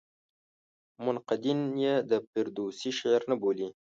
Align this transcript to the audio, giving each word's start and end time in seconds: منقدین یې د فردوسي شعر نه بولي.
منقدین 1.05 1.59
یې 1.83 1.93
د 2.09 2.11
فردوسي 2.29 2.91
شعر 2.99 3.21
نه 3.31 3.35
بولي. 3.41 3.67